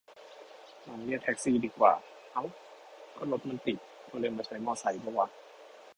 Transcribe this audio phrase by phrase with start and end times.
[0.85, 1.93] น้องเรียกแท็กซี่ดีกว่า
[2.31, 2.43] เอ๊า
[3.17, 3.77] ก็รถมันติด
[4.09, 5.27] คนเลยมาใช้มอไซค์ปะวะ